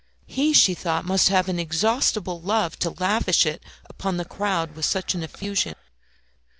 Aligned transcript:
He, 0.25 0.51
she 0.53 0.73
thought 0.73 1.05
must 1.05 1.29
have 1.29 1.47
an 1.47 1.57
inexhaustible 1.59 2.41
love 2.41 2.79
to 2.79 2.89
lavish 2.89 3.45
it 3.45 3.61
upon 3.87 4.17
the 4.17 4.25
crowd 4.25 4.73
with 4.75 4.85
such 4.85 5.13
effusion. 5.13 5.75